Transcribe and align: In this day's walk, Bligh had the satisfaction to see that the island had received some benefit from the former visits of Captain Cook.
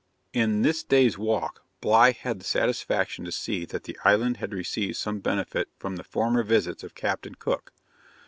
In 0.33 0.63
this 0.63 0.81
day's 0.83 1.19
walk, 1.19 1.63
Bligh 1.79 2.13
had 2.13 2.39
the 2.39 2.43
satisfaction 2.43 3.23
to 3.23 3.31
see 3.31 3.65
that 3.65 3.83
the 3.83 3.99
island 4.03 4.37
had 4.37 4.51
received 4.51 4.95
some 4.97 5.19
benefit 5.19 5.69
from 5.77 5.95
the 5.97 6.03
former 6.03 6.41
visits 6.41 6.83
of 6.83 6.95
Captain 6.95 7.35
Cook. 7.35 7.71